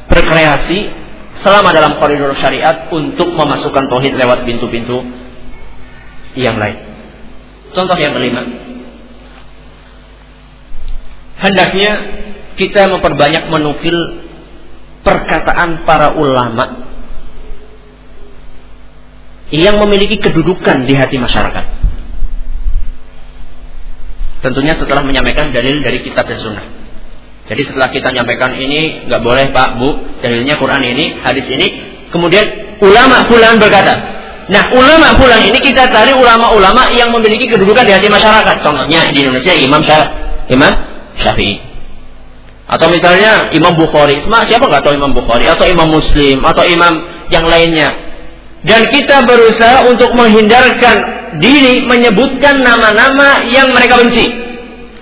[0.08, 0.88] berkreasi
[1.44, 5.04] selama dalam koridor syariat untuk memasukkan tauhid lewat pintu-pintu
[6.40, 6.80] yang lain.
[7.76, 8.42] Contoh yang kelima.
[11.44, 11.92] Hendaknya
[12.56, 14.24] kita memperbanyak menukil
[15.04, 16.93] perkataan para ulama
[19.52, 21.64] yang memiliki kedudukan di hati masyarakat.
[24.44, 26.66] Tentunya setelah menyampaikan dalil dari kitab dan sunnah.
[27.44, 29.88] Jadi setelah kita menyampaikan ini nggak boleh Pak Bu
[30.20, 31.66] dalilnya Quran ini hadis ini.
[32.08, 34.12] Kemudian ulama fulan berkata
[34.44, 38.60] nah ulama fulan ini kita cari ulama-ulama yang memiliki kedudukan di hati masyarakat.
[38.60, 39.80] Contohnya di Indonesia Imam
[40.52, 40.72] Imam
[41.20, 41.56] Syafi'i.
[42.64, 44.20] Atau misalnya Imam Bukhari.
[44.24, 45.48] Siapa nggak tahu Imam Bukhari?
[45.48, 46.92] Atau Imam Muslim atau Imam
[47.32, 48.03] yang lainnya
[48.64, 50.96] dan kita berusaha untuk menghindarkan
[51.38, 54.26] diri menyebutkan nama-nama yang mereka benci.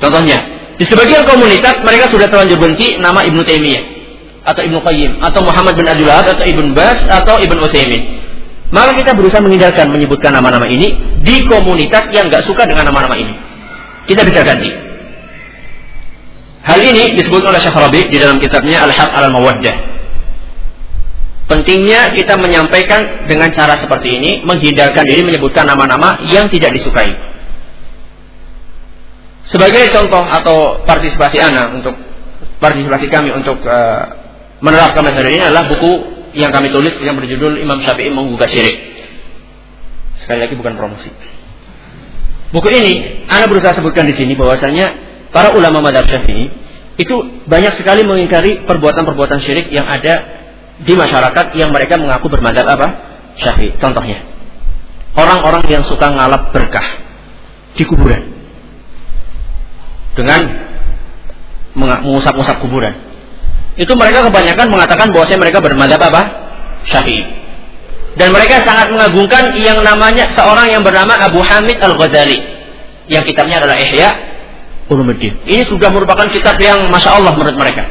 [0.02, 0.38] Contohnya,
[0.76, 3.92] di sebagian komunitas mereka sudah terlanjur benci nama Ibnu Taimiyah
[4.42, 8.02] atau Ibnu Qayyim atau Muhammad bin Abdul atau Ibnu Bas atau Ibnu Utsaimin.
[8.72, 13.36] Maka kita berusaha menghindarkan menyebutkan nama-nama ini di komunitas yang nggak suka dengan nama-nama ini.
[14.08, 14.72] Kita bisa ganti.
[16.62, 19.91] Hal ini disebut oleh Syekh Rabi di dalam kitabnya Al-Haq al-Mawaddah.
[21.52, 27.12] Pentingnya kita menyampaikan dengan cara seperti ini, menghindarkan diri menyebutkan nama-nama yang tidak disukai.
[29.52, 31.92] Sebagai contoh atau partisipasi anak untuk
[32.56, 34.00] partisipasi kami untuk uh,
[34.64, 35.92] menerapkan metode ini adalah buku
[36.32, 38.76] yang kami tulis yang berjudul Imam Syafi'i menggugah syirik.
[40.24, 41.12] Sekali lagi bukan promosi.
[42.48, 44.88] Buku ini, Anda berusaha sebutkan di sini bahwasanya
[45.36, 46.48] para ulama madhab Syafi'i
[46.96, 50.41] itu banyak sekali mengingkari perbuatan-perbuatan syirik yang ada
[50.82, 52.88] di masyarakat yang mereka mengaku bermadhab apa?
[53.38, 53.78] Syafi'i.
[53.78, 54.26] Contohnya,
[55.16, 56.86] orang-orang yang suka ngalap berkah
[57.78, 58.22] di kuburan
[60.12, 60.40] dengan
[61.72, 62.92] mengusap-usap kuburan.
[63.80, 66.22] Itu mereka kebanyakan mengatakan bahwasanya mereka bermadhab apa?
[66.92, 67.24] Syafi'i.
[68.12, 72.36] Dan mereka sangat mengagungkan yang namanya seorang yang bernama Abu Hamid Al-Ghazali.
[73.08, 74.08] Yang kitabnya adalah Ihya
[74.92, 75.40] Ulumuddin.
[75.48, 77.88] Ini sudah merupakan kitab yang Masya Allah menurut mereka.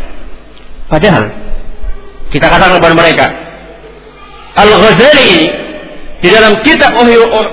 [0.86, 1.34] Padahal,
[2.32, 3.26] kita katakan kepada mereka,
[4.56, 5.48] Al-Ghazali
[6.22, 6.94] di dalam kitab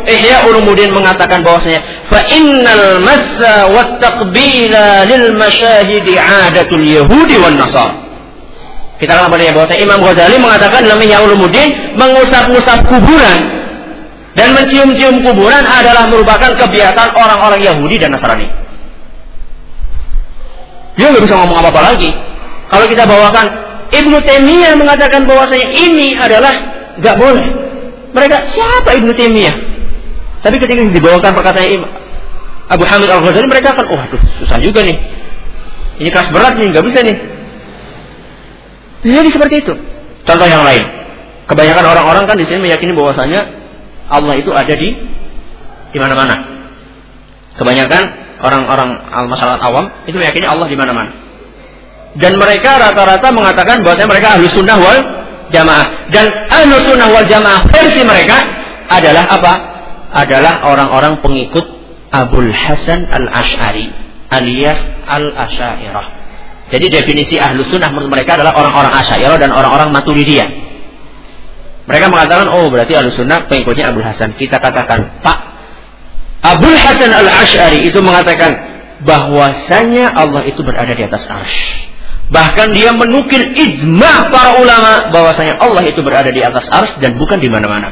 [0.05, 1.81] Ihya Ulumuddin mengatakan bahwasanya
[2.13, 7.91] fa innal massa wat taqbila lil masyahidi adatul yahudi wan nasar.
[8.99, 13.39] Kita katakan kepada bahwa Imam Ghazali mengatakan dalam Ihya Ulumuddin mengusap-usap kuburan
[14.39, 18.47] dan mencium-cium kuburan adalah merupakan kebiasaan orang-orang Yahudi dan Nasrani.
[20.95, 22.11] Dia nggak bisa ngomong apa-apa lagi.
[22.69, 23.47] Kalau kita bawakan
[23.89, 26.53] Ibnu Taimiyah mengatakan bahwasanya ini adalah
[27.01, 27.47] nggak boleh
[28.13, 29.57] mereka siapa Ibnu Taimiyah?
[30.43, 31.83] Tapi ketika dibawakan perkataan
[32.69, 34.97] Abu Hamid Al Ghazali mereka akan, oh aduh, susah juga nih.
[35.99, 37.17] Ini keras berat nih, nggak bisa nih.
[39.09, 39.75] Jadi seperti itu.
[40.29, 40.85] Contoh yang lain.
[41.49, 43.41] Kebanyakan orang-orang kan di sini meyakini bahwasanya
[44.13, 44.89] Allah itu ada di
[45.89, 46.37] di mana-mana.
[47.57, 48.03] Kebanyakan
[48.45, 51.28] orang-orang al-masyarakat awam itu meyakini Allah di mana-mana.
[52.17, 55.01] Dan mereka rata-rata mengatakan bahwasanya mereka ahli sunnah wal
[55.53, 58.39] jamaah dan ahlu sunnah wal jamaah versi mereka
[58.89, 59.53] adalah apa?
[60.09, 61.69] Adalah orang-orang pengikut
[62.09, 63.93] Abul Hasan al Ashari
[64.33, 66.07] alias al Ashairah.
[66.69, 70.49] Jadi definisi ahlu sunnah menurut mereka adalah orang-orang Ashairah dan orang-orang Maturidiyah.
[71.89, 74.37] Mereka mengatakan, oh berarti ahlu sunnah pengikutnya Abul Hasan.
[74.37, 75.39] Kita katakan, Pak,
[76.45, 78.53] Abul Hasan al Ashari itu mengatakan
[79.03, 81.61] bahwasanya Allah itu berada di atas arsh.
[82.29, 87.41] Bahkan dia menukil ijma para ulama bahwasanya Allah itu berada di atas ars dan bukan
[87.41, 87.89] di mana-mana.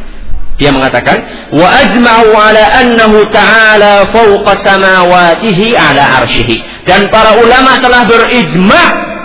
[0.61, 1.21] Dia mengatakan,
[1.53, 8.83] "Wa ajma'u ala annahu ta'ala fawqa samawatihi ala arsyihi." Dan para ulama telah berijma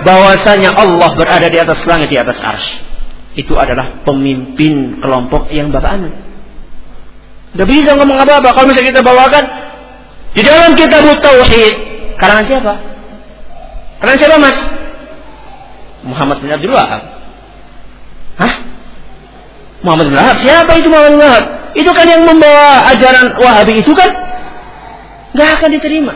[0.07, 2.65] bahwasanya Allah berada di atas langit di atas ars.
[3.35, 6.15] Itu adalah pemimpin kelompok yang Bapak anut.
[7.51, 9.43] Gak bisa ngomong apa-apa kalau misalnya kita bawakan
[10.31, 11.75] di dalam kitab tauhid
[12.15, 12.73] karangan siapa?
[13.99, 14.57] Karangan siapa, Mas?
[16.05, 17.03] Muhammad bin Abdul Wahab.
[18.41, 18.53] Hah?
[19.85, 20.35] Muhammad bin Wahab?
[20.41, 21.45] Siapa itu Muhammad bin Wahab?
[21.71, 24.09] Itu kan yang membawa ajaran Wahabi itu kan
[25.31, 26.13] nggak akan diterima.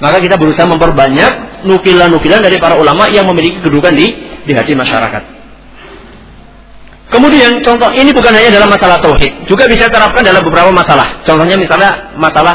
[0.00, 4.10] Maka kita berusaha memperbanyak nukilan-nukilan dari para ulama yang memiliki kedudukan di
[4.48, 5.22] di hati masyarakat.
[7.10, 11.20] Kemudian contoh ini bukan hanya dalam masalah tauhid, juga bisa terapkan dalam beberapa masalah.
[11.26, 12.54] Contohnya misalnya masalah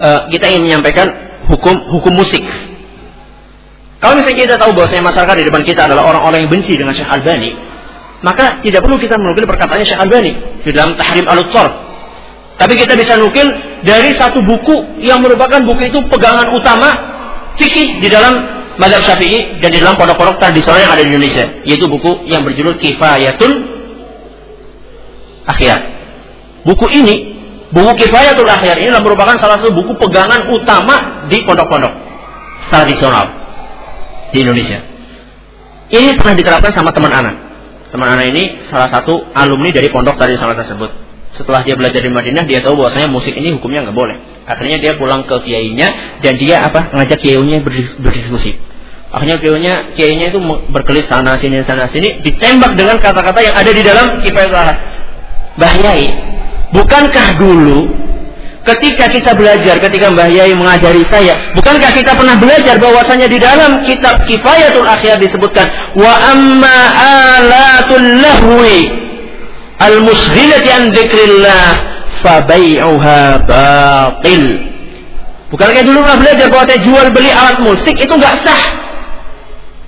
[0.00, 1.06] uh, kita ingin menyampaikan
[1.46, 2.40] hukum hukum musik
[4.02, 7.06] kalau misalnya kita tahu bahwasanya masyarakat di depan kita adalah orang-orang yang benci dengan Syekh
[7.06, 7.54] Albani,
[8.26, 10.32] maka tidak perlu kita menukil perkataannya Syekh Albani
[10.66, 11.46] di dalam Tahrim al
[12.58, 13.46] Tapi kita bisa nukil
[13.86, 16.90] dari satu buku yang merupakan buku itu pegangan utama
[17.62, 18.34] fikih di dalam
[18.82, 22.82] mazhab Syafi'i dan di dalam pondok-pondok tradisional yang ada di Indonesia, yaitu buku yang berjudul
[22.82, 23.54] Kifayatul
[25.46, 25.78] Akhir.
[26.66, 27.38] Buku ini,
[27.70, 31.94] buku Kifayatul Akhir ini merupakan salah satu buku pegangan utama di pondok-pondok
[32.66, 33.41] tradisional
[34.32, 34.80] di Indonesia.
[35.92, 37.34] Ini pernah diterapkan sama teman anak.
[37.92, 40.88] Teman anak ini salah satu alumni dari pondok tadi salah tersebut.
[41.36, 44.16] Setelah dia belajar di Madinah, dia tahu bahwasanya musik ini hukumnya nggak boleh.
[44.48, 47.60] Akhirnya dia pulang ke kiainya dan dia apa ngajak kiainya
[48.00, 48.56] berdiskusi.
[49.12, 50.40] Akhirnya kiainya kiainya itu
[50.72, 54.56] berkelit sana sini sana sini, ditembak dengan kata-kata yang ada di dalam kifayatul
[55.52, 56.08] Bahayai,
[56.72, 57.92] bukankah dulu
[58.62, 63.82] ketika kita belajar, ketika Mbah Yai mengajari saya, bukankah kita pernah belajar bahwasanya di dalam
[63.86, 65.66] kitab Kifayatul Akhir disebutkan
[65.98, 66.78] wa amma
[67.34, 68.86] alatul lahwi
[69.82, 71.66] al musghilati an dzikrillah
[72.22, 73.20] bai'uha
[73.50, 74.44] batil.
[75.50, 78.62] Bukankah dulu pernah belajar bahwa jual beli alat musik itu nggak sah?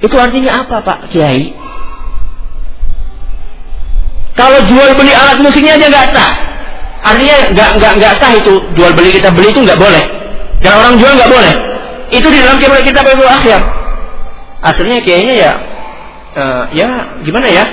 [0.03, 1.55] Itu artinya apa Pak Kiai?
[4.35, 6.33] Kalau jual beli alat musiknya aja nggak sah.
[7.05, 10.05] Artinya nggak nggak nggak sah itu jual beli kita beli itu nggak boleh.
[10.64, 11.55] Dan orang jual nggak boleh.
[12.09, 13.61] Itu di dalam kitab kita baru akhir.
[14.64, 15.53] Akhirnya kayaknya ya
[16.40, 16.88] uh, ya
[17.21, 17.64] gimana ya?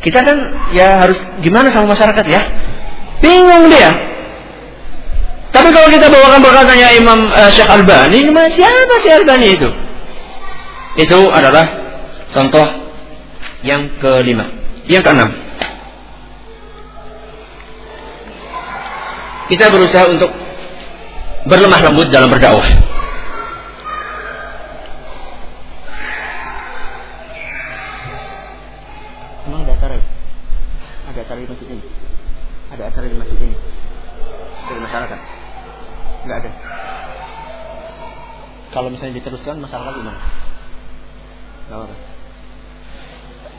[0.00, 0.36] Kita kan
[0.72, 2.40] ya harus gimana sama masyarakat ya?
[3.20, 3.92] Bingung dia.
[5.50, 8.22] Tapi kalau kita bawakan perkataannya Imam uh, Syekh Albani,
[8.54, 9.68] siapa sih Albani itu?
[11.00, 11.64] Itu adalah
[12.32, 12.66] contoh
[13.64, 14.46] yang kelima.
[14.86, 15.30] Yang keenam.
[19.50, 20.30] Kita berusaha untuk
[21.50, 22.62] berlemah lembut dalam berdakwah.
[29.50, 29.98] Emang ada acara?
[31.10, 31.82] Ada acara di masjid ini?
[32.70, 33.56] Ada acara di masjid ini?
[34.70, 35.20] Dari masyarakat?
[36.22, 36.50] Enggak ada.
[38.70, 40.20] Kalau misalnya diteruskan masyarakat gimana?
[41.66, 41.96] Enggak apa-apa.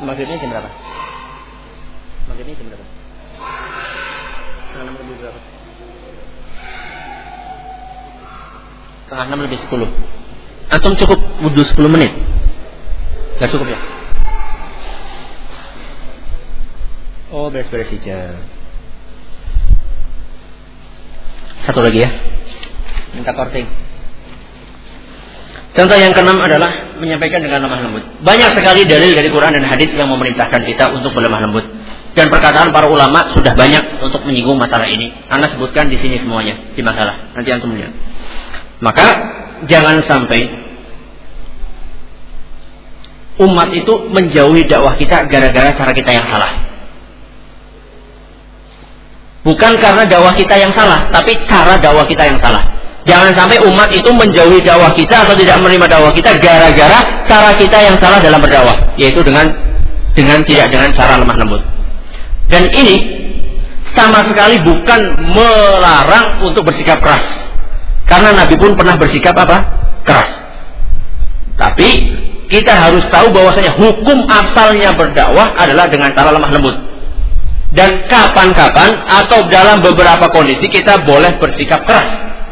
[0.08, 0.72] Maghribnya jam berapa?
[2.32, 2.86] Maghribnya jam berapa?
[4.72, 5.61] Enam lebih berapa?
[9.12, 9.92] Setengah enam lebih sepuluh.
[10.72, 12.16] Antum cukup wudhu sepuluh menit?
[13.44, 13.76] Gak cukup ya?
[17.36, 18.40] Oh beres-beres hijab.
[21.68, 22.10] Satu lagi ya.
[23.12, 23.68] Minta korting.
[25.76, 28.08] Contoh yang keenam adalah menyampaikan dengan lemah lembut.
[28.24, 31.68] Banyak sekali dalil dari Quran dan hadis yang memerintahkan kita untuk berlemah lembut.
[32.16, 35.12] Dan perkataan para ulama sudah banyak untuk menyinggung masalah ini.
[35.28, 37.36] Anda sebutkan di sini semuanya di masalah.
[37.36, 37.92] Nanti antum lihat.
[38.82, 39.08] Maka
[39.70, 40.42] jangan sampai
[43.42, 46.52] umat itu menjauhi dakwah kita gara-gara cara kita yang salah.
[49.42, 52.62] Bukan karena dakwah kita yang salah, tapi cara dakwah kita yang salah.
[53.02, 57.78] Jangan sampai umat itu menjauhi dakwah kita atau tidak menerima dakwah kita gara-gara cara kita
[57.82, 59.50] yang salah dalam berdakwah, yaitu dengan
[60.14, 61.62] dengan tidak dengan cara lemah lembut.
[62.54, 63.02] Dan ini
[63.98, 65.02] sama sekali bukan
[65.34, 67.24] melarang untuk bersikap keras.
[68.06, 69.58] Karena Nabi pun pernah bersikap apa?
[70.04, 70.32] Keras.
[71.56, 71.90] Tapi
[72.52, 76.76] kita harus tahu bahwasanya hukum asalnya berdakwah adalah dengan cara lemah lembut
[77.72, 82.10] dan kapan-kapan atau dalam beberapa kondisi kita boleh bersikap keras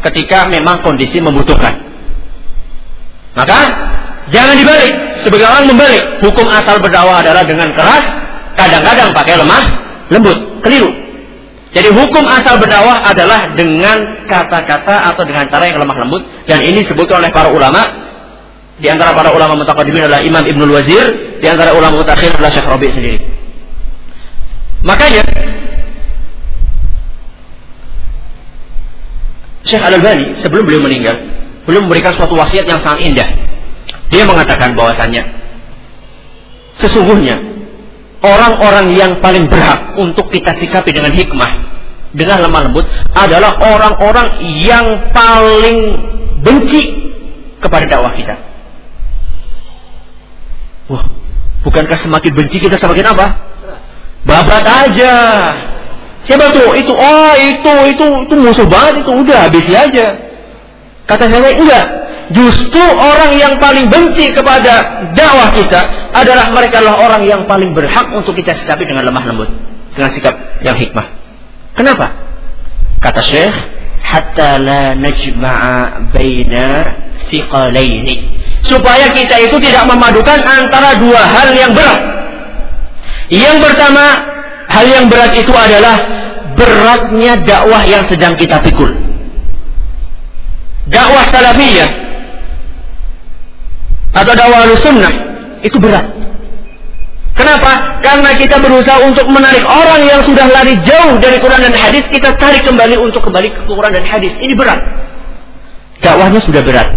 [0.07, 1.75] ketika memang kondisi membutuhkan.
[3.35, 3.59] Maka
[4.31, 4.95] jangan dibalik.
[5.19, 8.03] Sebagai orang membalik, hukum asal berdakwah adalah dengan keras,
[8.55, 9.63] kadang-kadang pakai lemah,
[10.07, 10.87] lembut, keliru.
[11.69, 16.81] Jadi hukum asal berdakwah adalah dengan kata-kata atau dengan cara yang lemah lembut dan ini
[16.81, 18.09] disebutkan oleh para ulama
[18.81, 21.05] di antara para ulama mutaqaddimin adalah Imam Ibnul Wazir,
[21.43, 23.19] di antara ulama mutakhir adalah Syekh Rabi sendiri.
[24.81, 25.23] Makanya
[29.67, 31.15] Syekh Al-Albani sebelum beliau meninggal
[31.69, 33.29] belum memberikan suatu wasiat yang sangat indah.
[34.09, 35.21] Dia mengatakan bahwasannya
[36.81, 37.37] sesungguhnya
[38.19, 41.51] orang-orang yang paling berhak untuk kita sikapi dengan hikmah,
[42.11, 44.27] dengan lemah lembut adalah orang-orang
[44.59, 45.77] yang paling
[46.43, 46.83] benci
[47.59, 48.35] kepada dakwah kita.
[50.89, 51.05] Wah,
[51.63, 53.27] bukankah semakin benci kita semakin apa?
[54.25, 55.15] Babat aja.
[56.27, 56.75] Siapa tuh?
[56.75, 60.07] Itu oh itu itu itu musuh banget itu udah habisi aja.
[61.07, 61.98] Kata saya enggak.
[62.29, 68.05] Justru orang yang paling benci kepada dakwah kita adalah mereka lah orang yang paling berhak
[68.13, 69.49] untuk kita sikapi dengan lemah lembut,
[69.97, 71.09] dengan sikap yang hikmah.
[71.73, 72.13] Kenapa?
[73.01, 73.55] Kata Syekh,
[74.05, 76.67] hatta la najma'a baina
[77.33, 78.37] thiqalaini.
[78.61, 82.01] Supaya kita itu tidak memadukan antara dua hal yang berat.
[83.33, 84.05] Yang pertama,
[84.69, 85.97] hal yang berat itu adalah
[86.53, 88.91] beratnya dakwah yang sedang kita pikul.
[90.89, 92.08] Dakwah salafiyah
[94.13, 95.13] atau dakwah sunnah
[95.61, 96.05] itu berat.
[97.39, 98.01] Kenapa?
[98.03, 102.35] Karena kita berusaha untuk menarik orang yang sudah lari jauh dari Quran dan hadis, kita
[102.35, 104.35] tarik kembali untuk kembali ke Quran dan hadis.
[104.43, 104.79] Ini berat.
[106.03, 106.89] Dakwahnya sudah berat.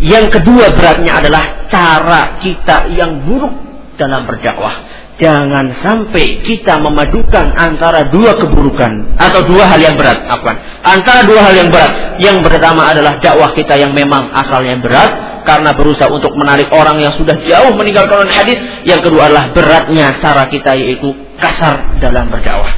[0.00, 3.52] Yang kedua beratnya adalah cara kita yang buruk
[4.00, 10.82] dalam berdakwah jangan sampai kita memadukan antara dua keburukan atau dua hal yang berat apa
[10.82, 15.74] antara dua hal yang berat yang pertama adalah dakwah kita yang memang asalnya berat karena
[15.74, 20.74] berusaha untuk menarik orang yang sudah jauh meninggalkan hadis yang kedua adalah beratnya cara kita
[20.78, 22.72] yaitu kasar dalam berdakwah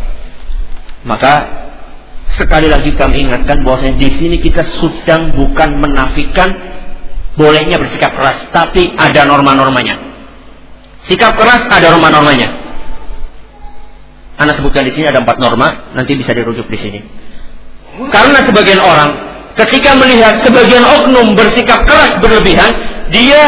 [1.05, 1.33] maka
[2.41, 6.51] sekali lagi kami ingatkan bahwasanya di sini kita sedang bukan menafikan
[7.39, 10.15] bolehnya bersikap keras tapi ada norma-normanya
[11.05, 12.49] Sikap keras ada norma-normanya.
[14.41, 17.01] Anda sebutkan di sini ada empat norma, nanti bisa dirujuk di sini.
[18.11, 19.11] Karena sebagian orang
[19.55, 22.71] ketika melihat sebagian oknum bersikap keras berlebihan,
[23.11, 23.43] dia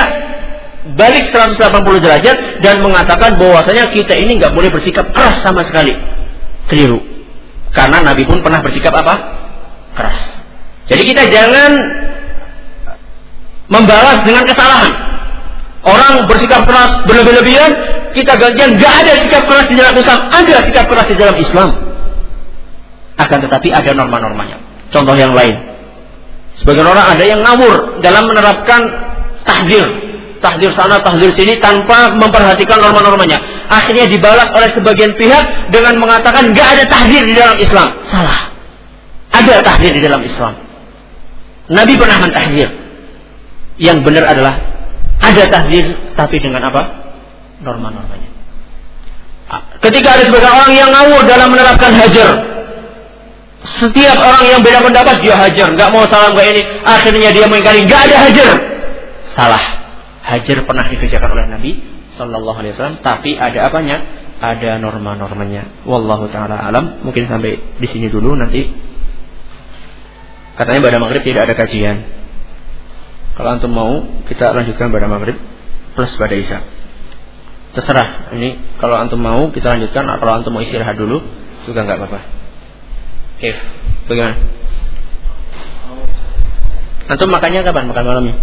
[0.95, 5.93] balik 180 derajat, dan mengatakan bahwasanya kita ini nggak boleh bersikap keras sama sekali.
[6.71, 7.03] Keliru.
[7.75, 9.15] Karena Nabi pun pernah bersikap apa?
[9.99, 10.19] Keras.
[10.87, 11.71] Jadi kita jangan
[13.67, 14.95] membalas dengan kesalahan.
[15.87, 17.71] Orang bersikap keras berlebih-lebihan,
[18.15, 20.19] kita gantian gak ada sikap keras di dalam Islam.
[20.35, 21.69] Ada sikap keras di dalam Islam.
[23.17, 24.59] Akan tetapi ada norma-normanya.
[24.91, 25.76] Contoh yang lain.
[26.61, 28.81] Sebagian orang ada yang ngawur dalam menerapkan
[29.45, 29.87] tahdir.
[30.37, 33.41] Tahdir sana, tahdir sini tanpa memperhatikan norma-normanya.
[33.73, 37.89] Akhirnya dibalas oleh sebagian pihak dengan mengatakan gak ada tahdir di dalam Islam.
[38.13, 38.53] Salah.
[39.33, 40.55] Ada tahdir di dalam Islam.
[41.73, 42.69] Nabi pernah mentahdir.
[43.77, 44.55] Yang benar adalah
[45.21, 45.85] ada tahdir
[46.17, 46.83] tapi dengan apa?
[47.61, 48.31] norma-normanya.
[49.81, 52.56] Ketika ada sebagian orang yang ngawur dalam menerapkan hajar,
[53.83, 57.83] setiap orang yang beda pendapat dia hajar, nggak mau salam kayak ini, akhirnya dia mengingkari,
[57.85, 58.49] nggak ada hajar.
[59.35, 59.64] Salah.
[60.27, 61.71] Hajar pernah dikerjakan oleh Nabi
[62.19, 63.97] Sallallahu Alaihi Wasallam, tapi ada apanya?
[64.37, 65.87] Ada norma-normanya.
[65.89, 67.01] Wallahu taala alam.
[67.01, 68.69] Mungkin sampai di sini dulu nanti.
[70.61, 72.05] Katanya pada maghrib tidak ada kajian.
[73.33, 75.41] Kalau antum mau, kita lanjutkan pada maghrib
[75.97, 76.61] plus pada isya
[77.77, 81.21] terserah ini kalau antum mau kita lanjutkan kalau antum mau istirahat dulu
[81.69, 82.21] juga nggak apa-apa
[83.37, 83.51] oke
[84.09, 84.37] bagaimana?
[87.07, 87.87] Antum makannya kapan?
[87.87, 88.34] Makan malamnya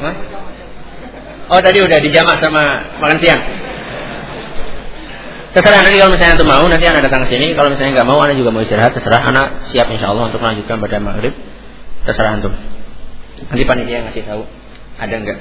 [0.00, 0.14] Hah?
[1.50, 2.62] oh tadi udah dijamak sama
[3.02, 3.42] makan siang.
[5.50, 7.58] Terserah nanti kalau misalnya antum mau nanti anak datang ke sini.
[7.58, 9.18] Kalau misalnya nggak mau anak juga mau istirahat terserah.
[9.28, 11.34] Anak siap insya Allah untuk melanjutkan pada maghrib.
[12.06, 12.54] Terserah antum.
[13.50, 14.46] Nanti panitia ngasih tahu
[15.00, 15.38] ada enggak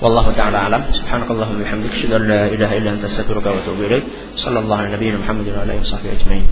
[0.00, 0.82] والله تعالى أعلم.
[0.92, 4.04] سبحانك اللهم وبحمدك أشهد أن لا إله إلا أنت أستغفرك وأتوب إليك.
[4.36, 6.46] صلى الله على نبينا محمد وعلى آله وصحبه أجمعين.